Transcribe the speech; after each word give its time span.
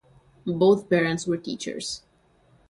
Both 0.47 0.89
parents 0.89 1.27
were 1.27 1.37
teachers. 1.37 2.01